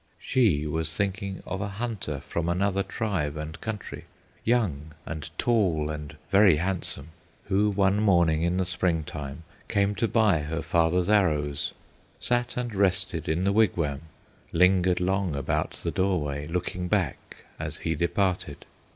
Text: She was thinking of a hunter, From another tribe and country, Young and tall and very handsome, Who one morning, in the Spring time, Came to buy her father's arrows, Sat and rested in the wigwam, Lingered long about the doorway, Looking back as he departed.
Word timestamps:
She 0.17 0.65
was 0.65 0.97
thinking 0.97 1.41
of 1.45 1.61
a 1.61 1.67
hunter, 1.67 2.21
From 2.21 2.49
another 2.49 2.81
tribe 2.81 3.37
and 3.37 3.61
country, 3.61 4.05
Young 4.43 4.93
and 5.05 5.29
tall 5.37 5.91
and 5.91 6.15
very 6.31 6.55
handsome, 6.55 7.09
Who 7.49 7.69
one 7.69 7.99
morning, 7.99 8.41
in 8.41 8.57
the 8.57 8.65
Spring 8.65 9.03
time, 9.03 9.43
Came 9.69 9.93
to 9.97 10.07
buy 10.07 10.39
her 10.39 10.63
father's 10.63 11.07
arrows, 11.07 11.73
Sat 12.19 12.57
and 12.57 12.73
rested 12.73 13.29
in 13.29 13.43
the 13.43 13.53
wigwam, 13.53 14.01
Lingered 14.51 14.99
long 15.01 15.35
about 15.35 15.73
the 15.73 15.91
doorway, 15.91 16.45
Looking 16.47 16.87
back 16.87 17.45
as 17.59 17.77
he 17.85 17.93
departed. 17.93 18.65